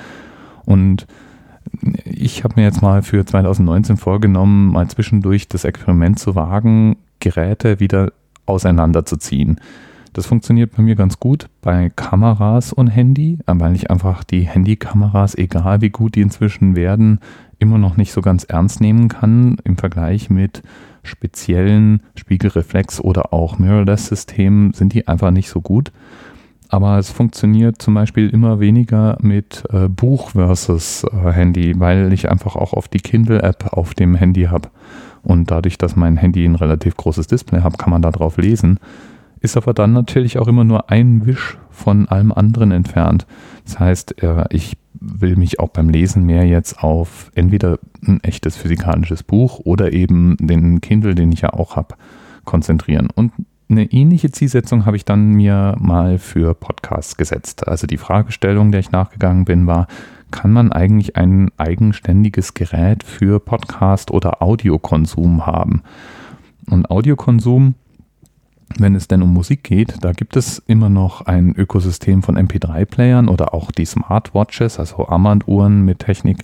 Und 0.65 1.07
ich 2.05 2.45
habe 2.45 2.55
mir 2.57 2.65
jetzt 2.65 2.83
mal 2.83 3.03
für 3.03 3.25
2019 3.25 3.97
vorgenommen, 3.97 4.73
mal 4.73 4.89
zwischendurch 4.89 5.49
das 5.49 5.65
Experiment 5.65 6.19
zu 6.19 6.35
wagen, 6.35 6.97
Geräte 7.21 7.81
wieder 7.81 8.13
auseinanderzuziehen. 8.47 9.61
Das 10.13 10.27
funktioniert 10.27 10.77
bei 10.77 10.83
mir 10.83 10.95
ganz 10.95 11.19
gut 11.19 11.49
bei 11.63 11.91
Kameras 11.95 12.73
und 12.73 12.89
Handy, 12.89 13.39
weil 13.47 13.75
ich 13.75 13.91
einfach 13.91 14.25
die 14.25 14.43
Handykameras, 14.43 15.35
egal 15.37 15.81
wie 15.81 15.89
gut 15.89 16.17
die 16.17 16.21
inzwischen 16.21 16.77
werden, 16.77 17.21
immer 17.59 17.79
noch 17.79 17.97
nicht 17.97 18.13
so 18.13 18.21
ganz 18.21 18.45
ernst 18.45 18.81
nehmen 18.81 19.09
kann 19.09 19.57
im 19.65 19.79
Vergleich 19.79 20.29
mit 20.29 20.63
speziellen 21.03 22.03
Spiegelreflex 22.17 23.01
oder 23.01 23.33
auch 23.33 23.59
Mirrorless-Systemen 23.59 24.73
sind 24.75 24.93
die 24.93 25.09
einfach 25.09 25.31
nicht 25.31 25.49
so 25.49 25.61
gut. 25.61 25.93
Aber 26.69 26.99
es 26.99 27.11
funktioniert 27.11 27.83
zum 27.83 27.95
Beispiel 27.95 28.29
immer 28.31 28.59
weniger 28.59 29.19
mit 29.21 29.65
äh, 29.71 29.89
Buch 29.89 30.31
versus 30.31 31.05
äh, 31.05 31.31
Handy, 31.33 31.79
weil 31.79 32.13
ich 32.13 32.31
einfach 32.31 32.57
auch 32.57 32.73
auf 32.73 32.89
die 32.89 33.01
Kindle-App 33.01 33.75
auf 33.75 33.95
dem 33.95 34.15
Handy 34.15 34.45
habe. 34.45 34.71
Und 35.23 35.51
dadurch, 35.51 35.79
dass 35.79 35.97
mein 35.97 36.17
Handy 36.17 36.45
ein 36.45 36.57
relativ 36.57 36.97
großes 36.97 37.27
Display 37.27 37.61
hat, 37.61 37.79
kann 37.79 37.91
man 37.91 38.03
da 38.03 38.11
drauf 38.11 38.37
lesen. 38.39 38.79
Ist 39.41 39.57
aber 39.57 39.75
dann 39.75 39.93
natürlich 39.93 40.39
auch 40.39 40.49
immer 40.49 40.65
nur 40.65 40.91
ein 40.91 41.27
Wisch 41.27 41.59
von 41.71 42.09
allem 42.09 42.33
anderen 42.33 42.71
entfernt. 42.71 43.27
Das 43.65 43.79
heißt, 43.79 44.23
äh, 44.23 44.45
ich 44.51 44.77
will 45.01 45.37
mich 45.37 45.59
auch 45.59 45.71
beim 45.71 45.89
Lesen 45.89 46.25
mehr 46.25 46.47
jetzt 46.47 46.83
auf 46.83 47.31
entweder 47.35 47.79
ein 48.07 48.23
echtes 48.23 48.57
physikalisches 48.57 49.23
Buch 49.23 49.61
oder 49.65 49.93
eben 49.93 50.37
den 50.39 50.81
Kindle, 50.81 51.15
den 51.15 51.33
ich 51.33 51.41
ja 51.41 51.53
auch 51.53 51.77
habe, 51.77 51.97
konzentrieren. 52.45 53.09
Und 53.13 53.33
eine 53.69 53.91
ähnliche 53.91 54.31
Zielsetzung 54.31 54.87
habe 54.87 54.97
ich 54.97 55.05
dann 55.05 55.33
mir 55.33 55.77
mal 55.81 56.19
für 56.19 56.55
Podcasts 56.55 57.17
gesetzt. 57.17 57.67
Also 57.67 57.87
die 57.87 57.97
Fragestellung, 57.97 58.71
der 58.71 58.81
ich 58.81 58.93
nachgegangen 58.93 59.45
bin, 59.45 59.67
war, 59.67 59.87
kann 60.33 60.51
man 60.53 60.73
eigentlich 60.73 61.17
ein 61.17 61.53
eigenständiges 61.59 62.55
Gerät 62.55 63.05
für 63.05 63.39
Podcast 63.39 64.11
oder 64.11 64.43
Audiokonsum 64.43 65.47
haben? 65.47 65.83
Und 66.69 66.91
Audiokonsum 66.91 67.75
wenn 68.79 68.95
es 68.95 69.09
denn 69.09 69.23
um 69.23 69.33
Musik 69.33 69.65
geht, 69.65 69.97
da 70.03 70.13
gibt 70.13 70.37
es 70.37 70.59
immer 70.59 70.89
noch 70.89 71.23
ein 71.23 71.55
Ökosystem 71.55 72.23
von 72.23 72.37
MP3-Playern 72.37 73.29
oder 73.29 73.55
auch 73.55 73.71
die 73.71 73.85
Smartwatches, 73.85 74.79
also 74.79 75.09
Armbanduhren 75.09 75.85
mit 75.85 76.01
Technik, 76.01 76.39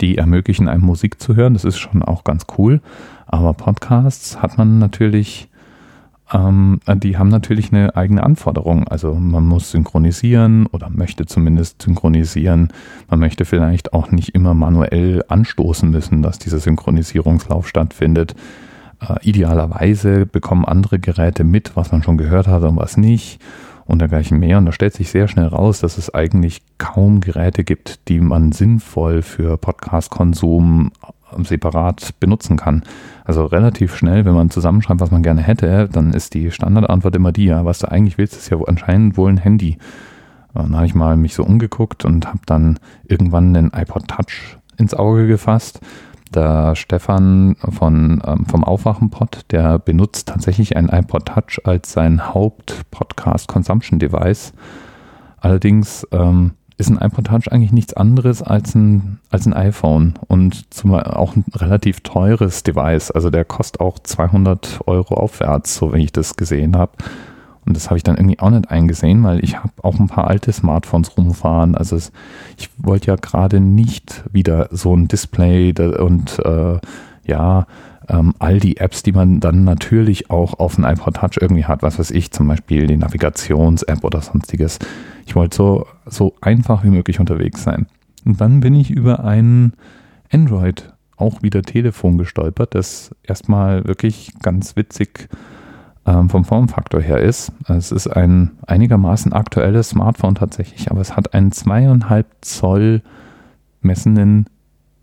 die 0.00 0.18
ermöglichen 0.18 0.68
einem 0.68 0.84
Musik 0.84 1.20
zu 1.20 1.36
hören. 1.36 1.54
Das 1.54 1.64
ist 1.64 1.78
schon 1.78 2.02
auch 2.02 2.24
ganz 2.24 2.46
cool. 2.58 2.80
Aber 3.26 3.54
Podcasts 3.54 4.40
hat 4.40 4.58
man 4.58 4.78
natürlich, 4.78 5.48
ähm, 6.32 6.80
die 6.96 7.16
haben 7.16 7.28
natürlich 7.28 7.72
eine 7.72 7.94
eigene 7.96 8.22
Anforderung. 8.22 8.88
Also 8.88 9.14
man 9.14 9.46
muss 9.46 9.70
synchronisieren 9.70 10.66
oder 10.66 10.90
möchte 10.90 11.26
zumindest 11.26 11.82
synchronisieren. 11.82 12.72
Man 13.08 13.20
möchte 13.20 13.44
vielleicht 13.44 13.92
auch 13.92 14.10
nicht 14.10 14.30
immer 14.30 14.54
manuell 14.54 15.24
anstoßen 15.28 15.88
müssen, 15.90 16.22
dass 16.22 16.38
dieser 16.38 16.58
Synchronisierungslauf 16.58 17.68
stattfindet. 17.68 18.34
Äh, 19.00 19.16
idealerweise 19.22 20.26
bekommen 20.26 20.64
andere 20.64 20.98
Geräte 20.98 21.44
mit, 21.44 21.76
was 21.76 21.92
man 21.92 22.02
schon 22.02 22.18
gehört 22.18 22.48
hat 22.48 22.62
und 22.62 22.76
was 22.76 22.96
nicht 22.96 23.40
und 23.86 24.00
dergleichen 24.00 24.38
mehr. 24.38 24.58
Und 24.58 24.66
da 24.66 24.72
stellt 24.72 24.94
sich 24.94 25.10
sehr 25.10 25.28
schnell 25.28 25.46
raus, 25.46 25.80
dass 25.80 25.98
es 25.98 26.12
eigentlich 26.12 26.62
kaum 26.78 27.20
Geräte 27.20 27.64
gibt, 27.64 28.08
die 28.08 28.20
man 28.20 28.52
sinnvoll 28.52 29.22
für 29.22 29.56
Podcast-Konsum 29.56 30.92
äh, 31.02 31.44
separat 31.44 32.14
benutzen 32.20 32.56
kann. 32.56 32.82
Also 33.24 33.46
relativ 33.46 33.96
schnell, 33.96 34.24
wenn 34.24 34.34
man 34.34 34.50
zusammenschreibt, 34.50 35.00
was 35.00 35.10
man 35.10 35.22
gerne 35.22 35.42
hätte, 35.42 35.88
dann 35.90 36.12
ist 36.12 36.34
die 36.34 36.50
Standardantwort 36.50 37.16
immer 37.16 37.32
die, 37.32 37.46
ja, 37.46 37.64
was 37.64 37.78
du 37.78 37.90
eigentlich 37.90 38.18
willst, 38.18 38.36
ist 38.36 38.50
ja 38.50 38.58
anscheinend 38.66 39.16
wohl 39.16 39.30
ein 39.30 39.38
Handy. 39.38 39.78
Dann 40.54 40.74
habe 40.74 40.86
ich 40.86 40.94
mal 40.94 41.16
mich 41.16 41.34
so 41.34 41.44
umgeguckt 41.44 42.04
und 42.04 42.26
habe 42.26 42.40
dann 42.46 42.78
irgendwann 43.04 43.52
den 43.52 43.72
iPod 43.74 44.08
Touch 44.08 44.56
ins 44.78 44.94
Auge 44.94 45.26
gefasst 45.26 45.80
der 46.36 46.76
Stefan 46.76 47.56
von, 47.70 48.22
ähm, 48.26 48.46
vom 48.46 48.62
Aufwachenpod, 48.62 49.46
der 49.50 49.80
benutzt 49.80 50.28
tatsächlich 50.28 50.76
ein 50.76 50.88
iPod 50.88 51.26
Touch 51.26 51.60
als 51.64 51.90
sein 51.92 52.32
Haupt-Podcast-Consumption-Device. 52.32 54.52
Allerdings 55.40 56.06
ähm, 56.12 56.52
ist 56.78 56.90
ein 56.90 57.00
iPod 57.00 57.26
Touch 57.26 57.50
eigentlich 57.50 57.72
nichts 57.72 57.94
anderes 57.94 58.42
als 58.42 58.74
ein, 58.74 59.18
als 59.30 59.46
ein 59.46 59.54
iPhone 59.54 60.14
und 60.28 60.72
zum, 60.72 60.94
auch 60.94 61.34
ein 61.34 61.44
relativ 61.54 62.00
teures 62.00 62.62
Device. 62.62 63.10
Also 63.10 63.30
der 63.30 63.44
kostet 63.44 63.80
auch 63.80 63.98
200 63.98 64.80
Euro 64.86 65.14
aufwärts, 65.14 65.76
so 65.76 65.92
wie 65.94 66.04
ich 66.04 66.12
das 66.12 66.36
gesehen 66.36 66.76
habe. 66.76 66.92
Und 67.66 67.76
das 67.76 67.90
habe 67.90 67.96
ich 67.96 68.04
dann 68.04 68.16
irgendwie 68.16 68.38
auch 68.38 68.50
nicht 68.50 68.70
eingesehen, 68.70 69.22
weil 69.24 69.42
ich 69.42 69.56
habe 69.56 69.72
auch 69.82 69.98
ein 69.98 70.06
paar 70.06 70.28
alte 70.28 70.52
Smartphones 70.52 71.16
rumfahren. 71.16 71.74
Also 71.74 71.96
es, 71.96 72.12
ich 72.56 72.70
wollte 72.78 73.08
ja 73.08 73.16
gerade 73.16 73.60
nicht 73.60 74.22
wieder 74.32 74.68
so 74.70 74.96
ein 74.96 75.08
Display 75.08 75.74
und 75.98 76.38
äh, 76.44 76.78
ja, 77.24 77.66
ähm, 78.08 78.34
all 78.38 78.60
die 78.60 78.76
Apps, 78.76 79.02
die 79.02 79.12
man 79.12 79.40
dann 79.40 79.64
natürlich 79.64 80.30
auch 80.30 80.60
auf 80.60 80.76
dem 80.76 80.84
iPod 80.84 81.16
Touch 81.16 81.38
irgendwie 81.40 81.64
hat, 81.64 81.82
was 81.82 81.98
weiß 81.98 82.12
ich, 82.12 82.30
zum 82.30 82.46
Beispiel 82.46 82.86
die 82.86 82.96
Navigations-App 82.96 84.04
oder 84.04 84.20
sonstiges. 84.20 84.78
Ich 85.26 85.34
wollte 85.34 85.56
so, 85.56 85.86
so 86.06 86.34
einfach 86.40 86.84
wie 86.84 86.90
möglich 86.90 87.18
unterwegs 87.18 87.64
sein. 87.64 87.86
Und 88.24 88.40
dann 88.40 88.60
bin 88.60 88.74
ich 88.74 88.90
über 88.90 89.24
ein 89.24 89.72
Android 90.30 90.92
auch 91.16 91.42
wieder 91.42 91.62
Telefon 91.62 92.18
gestolpert, 92.18 92.74
das 92.74 93.14
erstmal 93.24 93.86
wirklich 93.86 94.32
ganz 94.42 94.76
witzig 94.76 95.28
ähm, 96.06 96.30
vom 96.30 96.44
Formfaktor 96.44 97.00
her 97.00 97.18
ist. 97.18 97.52
Es 97.68 97.92
ist 97.92 98.06
ein 98.06 98.52
einigermaßen 98.66 99.32
aktuelles 99.32 99.90
Smartphone 99.90 100.36
tatsächlich, 100.36 100.90
aber 100.90 101.00
es 101.00 101.16
hat 101.16 101.34
einen 101.34 101.52
zweieinhalb 101.52 102.26
Zoll 102.40 103.02
messenden 103.80 104.46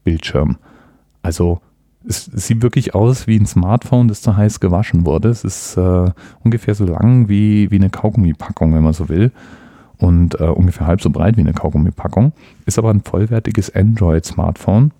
Bildschirm. 0.03 0.57
Also 1.21 1.59
es, 2.07 2.25
sieht 2.25 2.61
wirklich 2.61 2.95
aus 2.95 3.27
wie 3.27 3.37
ein 3.37 3.45
Smartphone, 3.45 4.07
das 4.07 4.21
zu 4.21 4.35
heiß 4.35 4.59
gewaschen 4.59 5.05
wurde. 5.05 5.29
Es 5.29 5.43
ist 5.43 5.77
äh, 5.77 6.11
ungefähr 6.43 6.75
so 6.75 6.85
lang 6.85 7.29
wie, 7.29 7.71
wie 7.71 7.77
eine 7.77 7.89
Kaugummipackung, 7.89 8.73
wenn 8.73 8.83
man 8.83 8.93
so 8.93 9.09
will. 9.09 9.31
Und 9.97 10.39
äh, 10.39 10.45
ungefähr 10.45 10.87
halb 10.87 11.01
so 11.01 11.09
breit 11.09 11.37
wie 11.37 11.41
eine 11.41 11.53
Kaugummipackung. 11.53 12.33
Ist 12.65 12.77
aber 12.77 12.89
ein 12.89 13.01
vollwertiges 13.01 13.73
Android-Smartphone. 13.73 14.91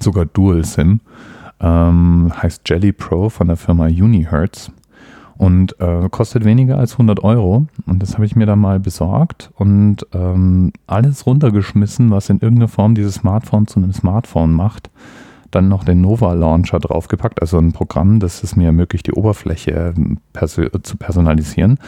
Sogar 0.00 0.26
Dual 0.26 0.64
SIM. 0.64 1.00
Ähm, 1.60 2.32
heißt 2.42 2.68
Jelly 2.68 2.92
Pro 2.92 3.28
von 3.28 3.46
der 3.46 3.56
Firma 3.56 3.86
Unihertz 3.86 4.72
und 5.42 5.80
äh, 5.80 6.08
kostet 6.08 6.44
weniger 6.44 6.78
als 6.78 6.92
100 6.92 7.24
Euro. 7.24 7.66
Und 7.86 8.00
das 8.00 8.14
habe 8.14 8.24
ich 8.24 8.36
mir 8.36 8.46
dann 8.46 8.60
mal 8.60 8.78
besorgt 8.78 9.50
und 9.56 10.06
ähm, 10.12 10.72
alles 10.86 11.26
runtergeschmissen, 11.26 12.12
was 12.12 12.30
in 12.30 12.38
irgendeiner 12.38 12.68
Form 12.68 12.94
dieses 12.94 13.16
Smartphone 13.16 13.66
zu 13.66 13.80
einem 13.80 13.92
Smartphone 13.92 14.52
macht. 14.52 14.88
Dann 15.50 15.66
noch 15.66 15.82
den 15.82 16.00
Nova 16.00 16.32
Launcher 16.34 16.78
draufgepackt, 16.78 17.40
also 17.40 17.58
ein 17.58 17.72
Programm, 17.72 18.20
das 18.20 18.44
es 18.44 18.54
mir 18.54 18.66
ermöglicht, 18.66 19.08
die 19.08 19.14
Oberfläche 19.14 19.94
ähm, 19.96 20.18
perso 20.32 20.68
zu 20.80 20.96
personalisieren. 20.96 21.80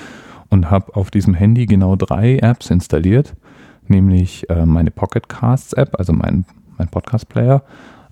Und 0.50 0.68
habe 0.72 0.96
auf 0.96 1.12
diesem 1.12 1.34
Handy 1.34 1.66
genau 1.66 1.94
drei 1.94 2.38
Apps 2.38 2.70
installiert, 2.70 3.36
nämlich 3.86 4.50
äh, 4.50 4.66
meine 4.66 4.90
Pocket 4.90 5.28
Casts 5.28 5.74
App, 5.74 5.94
also 5.96 6.12
mein, 6.12 6.44
mein 6.76 6.88
Podcast 6.88 7.28
Player, 7.28 7.62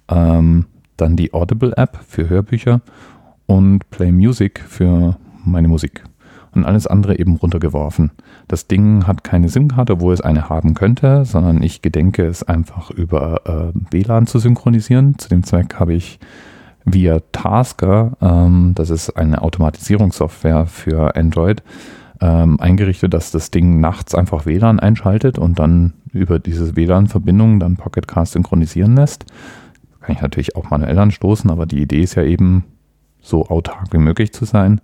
ähm, 0.07 0.67
dann 0.97 1.17
die 1.17 1.35
Audible 1.35 1.73
App 1.77 1.99
für 2.07 2.29
Hörbücher 2.29 2.81
und 3.47 3.91
Play 3.91 4.13
Music 4.13 4.61
für 4.61 5.17
meine 5.45 5.69
Musik. 5.69 6.05
Und 6.55 6.65
alles 6.65 6.87
andere 6.87 7.19
eben 7.19 7.37
runtergeworfen. 7.37 8.11
Das 8.47 8.67
Ding 8.67 9.07
hat 9.07 9.25
keine 9.25 9.49
SIM-Karte, 9.49 10.01
wo 10.01 10.13
es 10.13 10.21
eine 10.21 10.51
haben 10.51 10.75
könnte, 10.75 11.25
sondern 11.25 11.63
ich 11.63 11.81
gedenke 11.81 12.27
es 12.27 12.43
einfach 12.43 12.91
über 12.91 13.41
äh, 13.47 13.73
WLAN 13.91 14.27
zu 14.27 14.39
synchronisieren. 14.39 15.17
Zu 15.17 15.31
dem 15.31 15.45
Zweck 15.45 15.77
habe 15.77 15.95
ich 15.95 16.19
via 16.85 17.21
Tasker, 17.33 18.13
ähm, 18.21 18.73
das 18.75 18.91
ist 18.91 19.11
eine 19.11 19.41
Automatisierungssoftware 19.41 20.67
für 20.67 21.17
Android, 21.17 21.63
ähm, 22.21 22.61
eingerichtet, 22.61 23.15
dass 23.15 23.31
das 23.31 23.51
Ding 23.51 23.81
nachts 23.81 24.15
einfach 24.15 24.45
WLAN 24.45 24.79
einschaltet 24.79 25.39
und 25.39 25.59
dann 25.59 25.95
über 26.13 26.39
diese 26.39 26.77
WLAN-Verbindung 26.77 27.61
dann 27.61 27.77
Pocketcast 27.77 28.33
synchronisieren 28.33 28.95
lässt. 28.95 29.25
Kann 30.01 30.17
ich 30.17 30.21
natürlich 30.21 30.55
auch 30.55 30.69
manuell 30.69 30.99
anstoßen, 30.99 31.51
aber 31.51 31.65
die 31.65 31.81
Idee 31.81 32.03
ist 32.03 32.17
ja 32.17 32.25
eben, 32.25 32.65
so 33.23 33.47
autark 33.47 33.93
wie 33.93 33.99
möglich 33.99 34.33
zu 34.33 34.45
sein. 34.45 34.81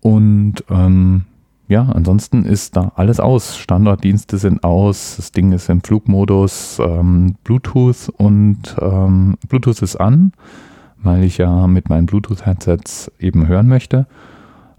Und 0.00 0.64
ähm, 0.70 1.24
ja, 1.68 1.82
ansonsten 1.82 2.44
ist 2.44 2.76
da 2.76 2.92
alles 2.94 3.18
aus. 3.18 3.56
Standarddienste 3.56 4.38
sind 4.38 4.62
aus, 4.62 5.16
das 5.16 5.32
Ding 5.32 5.52
ist 5.52 5.68
im 5.68 5.82
Flugmodus, 5.82 6.78
ähm, 6.78 7.34
Bluetooth 7.42 8.08
und 8.16 8.76
ähm, 8.80 9.36
Bluetooth 9.48 9.82
ist 9.82 9.96
an, 9.96 10.32
weil 11.02 11.24
ich 11.24 11.38
ja 11.38 11.66
mit 11.66 11.88
meinen 11.88 12.06
Bluetooth-Headsets 12.06 13.10
eben 13.18 13.48
hören 13.48 13.66
möchte. 13.66 14.06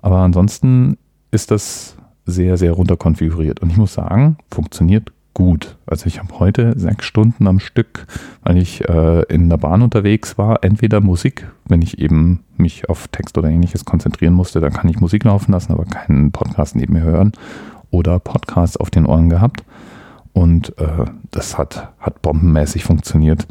Aber 0.02 0.20
ansonsten 0.20 0.98
ist 1.32 1.52
das 1.52 1.98
sehr, 2.26 2.58
sehr 2.58 2.72
runterkonfiguriert. 2.72 3.62
Und 3.62 3.70
ich 3.70 3.78
muss 3.78 3.94
sagen, 3.94 4.38
funktioniert 4.50 5.12
gut. 5.38 5.78
Also 5.86 6.08
ich 6.08 6.18
habe 6.18 6.40
heute 6.40 6.74
sechs 6.80 7.06
Stunden 7.06 7.46
am 7.46 7.60
Stück, 7.60 8.08
weil 8.42 8.58
ich 8.58 8.90
äh, 8.90 9.22
in 9.32 9.52
der 9.52 9.58
Bahn 9.58 9.84
unterwegs 9.84 10.36
war, 10.40 10.64
entweder 10.64 11.00
Musik, 11.00 11.48
wenn 11.68 11.84
ich 11.84 12.00
eben 12.00 12.44
mich 12.58 12.90
auf 12.90 13.08
Text 13.10 13.38
oder 13.38 13.48
ähnliches 13.48 13.86
konzentrieren 13.86 14.34
musste, 14.34 14.62
dann 14.62 14.74
kann 14.74 14.90
ich 14.90 15.00
Musik 15.00 15.26
laufen 15.26 15.52
lassen, 15.52 15.74
aber 15.74 15.86
keinen 15.86 16.32
Podcast 16.32 16.76
neben 16.76 16.94
mir 16.94 17.04
hören 17.04 17.34
oder 17.92 18.18
Podcasts 18.18 18.78
auf 18.78 18.90
den 18.90 19.06
Ohren 19.06 19.30
gehabt. 19.30 19.64
Und 20.34 20.76
äh, 20.80 21.06
das 21.30 21.56
hat, 21.56 21.94
hat 22.00 22.24
bombenmäßig 22.24 22.84
funktioniert. 22.84 23.46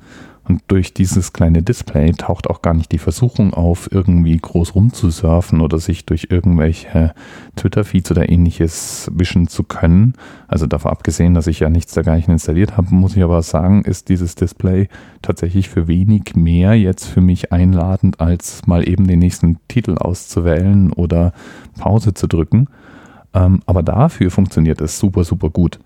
Und 0.48 0.62
durch 0.68 0.94
dieses 0.94 1.32
kleine 1.32 1.62
Display 1.62 2.12
taucht 2.12 2.48
auch 2.48 2.62
gar 2.62 2.72
nicht 2.72 2.92
die 2.92 2.98
Versuchung 2.98 3.52
auf, 3.52 3.90
irgendwie 3.90 4.36
groß 4.36 4.76
rumzusurfen 4.76 5.60
oder 5.60 5.78
sich 5.78 6.06
durch 6.06 6.28
irgendwelche 6.30 7.14
Twitter-Feeds 7.56 8.12
oder 8.12 8.28
ähnliches 8.28 9.10
wischen 9.12 9.48
zu 9.48 9.64
können. 9.64 10.14
Also 10.46 10.66
davon 10.66 10.92
abgesehen, 10.92 11.34
dass 11.34 11.48
ich 11.48 11.60
ja 11.60 11.68
nichts 11.68 11.94
dergleichen 11.94 12.32
installiert 12.32 12.76
habe, 12.76 12.94
muss 12.94 13.16
ich 13.16 13.24
aber 13.24 13.42
sagen, 13.42 13.82
ist 13.82 14.08
dieses 14.08 14.36
Display 14.36 14.88
tatsächlich 15.20 15.68
für 15.68 15.88
wenig 15.88 16.36
mehr 16.36 16.74
jetzt 16.74 17.06
für 17.06 17.20
mich 17.20 17.52
einladend, 17.52 18.20
als 18.20 18.66
mal 18.66 18.88
eben 18.88 19.08
den 19.08 19.18
nächsten 19.18 19.58
Titel 19.66 19.98
auszuwählen 19.98 20.92
oder 20.92 21.32
Pause 21.78 22.14
zu 22.14 22.28
drücken. 22.28 22.68
Ähm, 23.34 23.62
aber 23.66 23.82
dafür 23.82 24.30
funktioniert 24.30 24.80
es 24.80 24.98
super, 24.98 25.24
super 25.24 25.50
gut. 25.50 25.80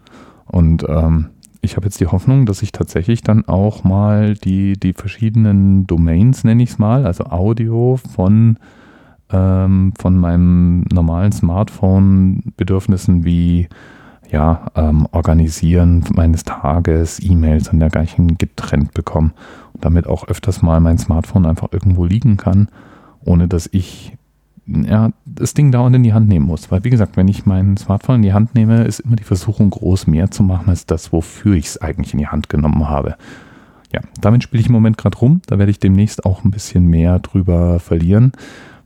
Und 0.45 0.85
ähm, 0.87 1.31
ich 1.63 1.77
habe 1.77 1.87
jetzt 1.87 2.01
die 2.01 2.07
Hoffnung, 2.07 2.47
dass 2.47 2.63
ich 2.63 2.73
tatsächlich 2.73 3.23
dann 3.23 3.47
auch 3.47 3.85
mal 3.85 4.35
die, 4.35 4.79
die 4.79 4.93
verschiedenen 4.93 5.87
Domains, 5.87 6.45
nenne 6.45 6.63
ich 6.63 6.71
es 6.71 6.79
mal, 6.79 7.07
also 7.07 7.25
Audio 7.25 7.99
von, 8.15 8.57
ähm, 9.31 9.93
von 9.99 10.17
meinem 10.17 10.85
normalen 10.93 11.33
Smartphone-Bedürfnissen 11.33 13.25
wie 13.25 13.69
ja, 14.31 14.67
ähm, 14.77 15.07
Organisieren 15.11 16.05
meines 16.15 16.45
Tages, 16.45 17.21
E-Mails 17.23 17.69
und 17.69 17.81
dergleichen 17.81 18.39
getrennt 18.39 18.95
bekomme 18.95 19.33
und 19.75 19.85
damit 19.85 20.07
auch 20.07 20.29
öfters 20.29 20.63
mal 20.63 20.81
mein 20.81 20.99
Smartphone 20.99 21.47
einfach 21.47 21.69
irgendwo 21.73 22.05
liegen 22.05 22.37
kann, 22.37 22.69
ohne 23.25 23.49
dass 23.49 23.69
ich 23.73 24.17
ja, 24.67 25.11
das 25.25 25.55
Ding 25.55 25.73
dauernd 25.73 25.97
in 25.97 26.03
die 26.03 26.13
Hand 26.13 26.29
nehmen 26.29 26.47
muss. 26.47 26.71
Weil, 26.71 26.85
wie 26.85 26.91
gesagt, 26.91 27.17
wenn 27.17 27.29
ich 27.29 27.47
mein 27.47 27.77
Smartphone 27.77 28.17
in 28.17 28.23
die 28.23 28.33
Hand 28.33 28.55
nehme, 28.55 28.85
ist 28.85 29.01
immer 29.01 29.17
die 29.17 29.25
Versuchung 29.25 29.71
groß, 29.71 30.07
mehr 30.07 30.31
zu 30.31 30.43
machen 30.43 30.69
als 30.69 30.87
das, 30.87 31.13
wofür 31.13 31.55
ich 31.55 31.67
es 31.67 31.79
eigentlich 31.79 32.13
in 32.13 32.19
die 32.19 32.29
Hand 32.29 32.49
genommen 32.49 32.89
habe. 32.89 33.17
Ja, 33.93 34.01
damit 34.21 34.43
spiele 34.43 34.61
ich 34.61 34.69
im 34.69 34.73
Moment 34.73 34.99
gerade 34.99 35.19
rum. 35.19 35.43
Da 35.47 35.59
werde 35.59 35.71
ich 35.71 35.81
demnächst 35.81 36.25
auch 36.25 36.45
ein 36.45 36.51
bisschen 36.51 36.87
mehr 36.87 37.19
drüber 37.19 37.81
verlieren. 37.81 38.33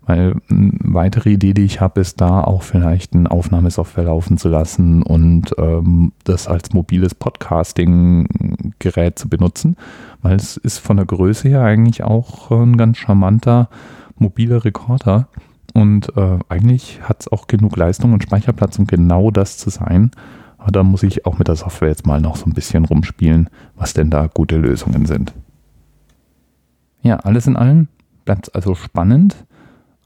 Weil 0.07 0.35
eine 0.51 0.73
weitere 0.83 1.31
Idee, 1.31 1.55
die 1.55 1.65
ich 1.65 1.81
habe, 1.81 2.01
ist 2.01 2.21
da 2.21 2.43
auch 2.43 2.63
vielleicht 2.63 3.15
ein 3.15 3.27
Aufnahmesoftware 3.27 4.05
laufen 4.05 4.37
zu 4.37 4.51
lassen 4.51 5.03
und 5.03 5.55
ähm, 5.57 6.13
das 6.25 6.47
als 6.47 6.75
mobiles 6.75 7.15
Podcasting-Gerät 7.15 9.19
zu 9.19 9.31
benutzen, 9.31 9.77
weil 10.21 10.37
es 10.37 10.59
ist 10.59 10.79
von 10.79 10.99
der 10.99 11.07
Größe 11.07 11.49
her 11.49 11.63
eigentlich 11.63 12.05
auch 12.05 12.51
ein 12.51 12.77
ganz 12.77 12.99
charmanter 12.99 13.71
mobiler 14.17 14.65
Rekorder 14.65 15.29
und 15.75 16.17
äh, 16.17 16.39
eigentlich 16.49 17.01
hat 17.03 17.21
es 17.21 17.29
auch 17.29 17.49
genug 17.49 17.77
Leistung 17.77 18.13
und 18.13 18.23
Speicherplatz, 18.23 18.79
um 18.79 18.87
genau 18.87 19.31
das 19.31 19.59
zu 19.59 19.71
sein. 19.71 20.13
Aber 20.57 20.71
da 20.71 20.83
muss 20.83 21.03
ich 21.03 21.27
auch 21.27 21.37
mit 21.37 21.49
der 21.49 21.57
Software 21.57 21.89
jetzt 21.89 22.07
mal 22.07 22.21
noch 22.21 22.37
so 22.37 22.47
ein 22.47 22.55
bisschen 22.55 22.85
rumspielen, 22.85 23.51
was 23.77 23.93
denn 23.93 24.09
da 24.09 24.29
gute 24.33 24.57
Lösungen 24.57 25.05
sind. 25.05 25.35
Ja, 27.03 27.17
alles 27.17 27.47
in 27.47 27.57
allem 27.57 27.89
bleibt 28.25 28.49
es 28.49 28.55
also 28.55 28.75
spannend. 28.75 29.45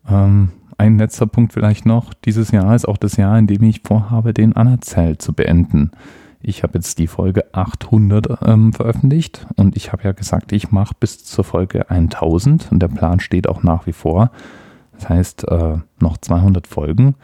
Ähm, 0.09 0.51
ein 0.79 0.99
letzter 0.99 1.27
Punkt 1.27 1.53
vielleicht 1.53 1.85
noch. 1.85 2.15
Dieses 2.15 2.51
Jahr 2.51 2.75
ist 2.75 2.89
auch 2.89 2.97
das 2.97 3.17
Jahr, 3.17 3.39
in 3.39 3.47
dem 3.47 3.63
ich 3.63 3.83
vorhabe, 3.83 4.33
den 4.33 4.57
Anerzähl 4.57 5.19
zu 5.19 5.35
beenden. 5.35 5.91
Ich 6.41 6.63
habe 6.63 6.79
jetzt 6.79 6.99
die 6.99 7.09
Folge 7.09 7.53
800 7.53 8.39
ähm, 8.47 8.73
veröffentlicht 8.73 9.47
und 9.57 9.77
ich 9.77 9.93
habe 9.93 10.05
ja 10.05 10.13
gesagt, 10.13 10.53
ich 10.53 10.71
mache 10.71 10.95
bis 10.99 11.25
zur 11.25 11.45
Folge 11.45 11.91
1000 11.91 12.73
und 12.73 12.81
der 12.81 12.89
Plan 12.89 13.21
steht 13.21 13.49
auch 13.49 13.63
nach 13.63 13.87
wie 13.87 13.93
vor. 13.93 14.31
Das 14.99 15.09
heißt, 15.09 15.49
äh, 15.49 15.79
noch 16.01 16.19
200 16.19 16.67
Folgen 16.67 17.15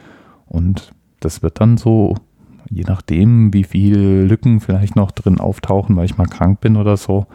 und 0.47 0.93
das 1.19 1.43
wird 1.43 1.59
dann 1.59 1.77
so, 1.77 2.15
je 2.69 2.83
nachdem, 2.87 3.53
wie 3.53 3.63
viele 3.63 4.25
Lücken 4.25 4.59
vielleicht 4.59 4.95
noch 4.95 5.11
drin 5.11 5.39
auftauchen, 5.39 5.95
weil 5.95 6.05
ich 6.05 6.17
mal 6.17 6.27
krank 6.27 6.61
bin 6.61 6.77
oder 6.77 6.97
so. 6.97 7.25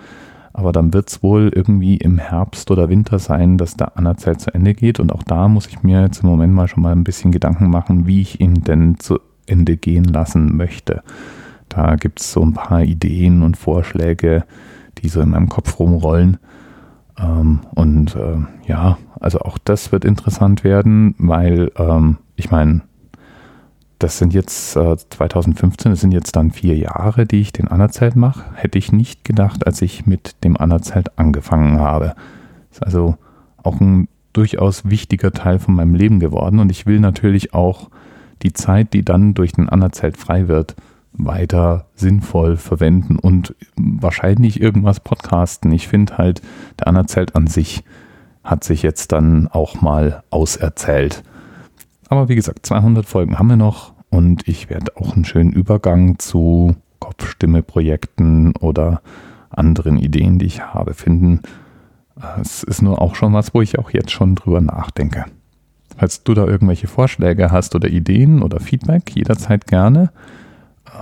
Aber 0.53 0.73
dann 0.73 0.93
wird 0.93 1.09
es 1.09 1.23
wohl 1.23 1.51
irgendwie 1.55 1.97
im 1.97 2.19
Herbst 2.19 2.71
oder 2.71 2.89
Winter 2.89 3.19
sein, 3.19 3.57
dass 3.57 3.77
der 3.77 3.97
Anerzeit 3.97 4.41
zu 4.41 4.53
Ende 4.53 4.75
geht. 4.75 4.99
Und 4.99 5.13
auch 5.13 5.23
da 5.23 5.49
muss 5.49 5.69
ich 5.69 5.83
mir 5.83 6.03
jetzt 6.03 6.23
im 6.23 6.29
Moment 6.29 6.53
mal 6.53 6.67
schon 6.67 6.83
mal 6.83 6.93
ein 6.93 7.05
bisschen 7.05 7.31
Gedanken 7.31 7.71
machen, 7.71 8.07
wie 8.07 8.21
ich 8.21 8.41
ihn 8.41 8.55
denn 8.65 8.99
zu 8.99 9.21
Ende 9.47 9.77
gehen 9.77 10.05
lassen 10.05 10.57
möchte. 10.57 11.03
Da 11.69 11.95
gibt 11.97 12.21
es 12.21 12.33
so 12.33 12.43
ein 12.43 12.53
paar 12.53 12.83
Ideen 12.83 13.43
und 13.43 13.57
Vorschläge, 13.57 14.45
die 14.99 15.09
so 15.09 15.21
in 15.21 15.31
meinem 15.31 15.49
Kopf 15.49 15.79
rumrollen. 15.79 16.39
Ähm, 17.21 17.61
und 17.75 18.17
äh, 18.17 18.39
ja, 18.67 18.99
also 19.21 19.41
auch 19.41 19.59
das 19.59 19.93
wird 19.93 20.05
interessant 20.05 20.65
werden, 20.65 21.15
weil 21.19 21.71
ähm, 21.77 22.19
ich 22.37 22.51
meine, 22.51 22.83
das 23.99 24.17
sind 24.17 24.33
jetzt 24.33 24.77
äh, 24.77 24.97
2015, 24.97 25.93
das 25.93 26.01
sind 26.01 26.13
jetzt 26.13 26.35
dann 26.35 26.51
vier 26.51 26.77
Jahre, 26.77 27.27
die 27.27 27.41
ich 27.41 27.53
den 27.53 27.69
Anerzelt 27.69 28.17
mache. 28.17 28.45
Hätte 28.55 28.79
ich 28.79 28.93
nicht 28.93 29.25
gedacht, 29.25 29.67
als 29.67 29.83
ich 29.83 30.07
mit 30.07 30.43
dem 30.43 30.57
Anerzelt 30.57 31.19
angefangen 31.19 31.79
habe. 31.79 32.15
Ist 32.71 32.83
also 32.83 33.17
auch 33.63 33.81
ein 33.81 34.09
durchaus 34.33 34.89
wichtiger 34.89 35.33
Teil 35.33 35.59
von 35.59 35.75
meinem 35.75 35.95
Leben 35.95 36.21
geworden 36.21 36.61
und 36.61 36.71
ich 36.71 36.87
will 36.87 37.01
natürlich 37.01 37.53
auch 37.53 37.91
die 38.43 38.53
Zeit, 38.53 38.95
die 38.95 39.05
dann 39.05 39.35
durch 39.35 39.53
den 39.53 39.69
Anerzelt 39.69 40.17
frei 40.17 40.49
wird, 40.49 40.77
weiter 41.13 41.87
sinnvoll 41.95 42.57
verwenden 42.57 43.19
und 43.19 43.55
wahrscheinlich 43.77 44.61
irgendwas 44.61 45.01
podcasten. 45.01 45.73
Ich 45.73 45.89
finde 45.89 46.19
halt, 46.19 46.43
der 46.79 46.89
Anerzelt 46.89 47.35
an 47.35 47.47
sich 47.47 47.85
hat 48.45 48.65
sich 48.65 48.83
jetzt 48.83 49.13
dann 49.13 49.49
auch 49.49 49.81
mal 49.81 50.23
auserzählt. 50.31 51.23
Aber 52.09 52.29
wie 52.29 52.37
gesagt, 52.37 52.67
200 52.67 53.07
Folgen 53.07 53.39
haben 53.39 53.49
wir 53.49 53.57
noch 53.57 53.93
und 54.09 54.49
ich 54.49 54.71
werde 54.71 54.97
auch 54.97 55.15
einen 55.15 55.25
schönen 55.25 55.53
Übergang 55.53 56.19
zu 56.19 56.77
Kopfstimme-Projekten 56.99 58.53
oder 58.57 59.03
anderen 59.51 59.99
Ideen, 59.99 60.39
die 60.39 60.47
ich 60.47 60.63
habe, 60.63 60.95
finden. 60.95 61.41
Es 62.41 62.63
ist 62.63 62.83
nur 62.83 63.01
auch 63.01 63.15
schon 63.15 63.33
was, 63.33 63.55
wo 63.55 63.63
ich 63.63 63.79
auch 63.79 63.91
jetzt 63.91 64.11
schon 64.11 64.35
drüber 64.35 64.61
nachdenke. 64.61 65.25
Falls 65.97 66.23
du 66.23 66.35
da 66.35 66.47
irgendwelche 66.47 66.87
Vorschläge 66.87 67.51
hast 67.51 67.75
oder 67.75 67.89
Ideen 67.89 68.43
oder 68.43 68.61
Feedback, 68.61 69.15
jederzeit 69.15 69.67
gerne. 69.67 70.11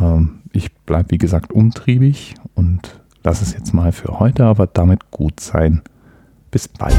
Ähm, 0.00 0.40
ich 0.52 0.74
bleibe, 0.74 1.10
wie 1.10 1.18
gesagt, 1.18 1.52
umtriebig 1.52 2.34
und 2.54 3.00
lasse 3.22 3.44
es 3.44 3.52
jetzt 3.52 3.74
mal 3.74 3.92
für 3.92 4.18
heute 4.18 4.44
aber 4.44 4.66
damit 4.66 5.10
gut 5.10 5.40
sein. 5.40 5.82
Bis 6.50 6.68
bald. 6.68 6.96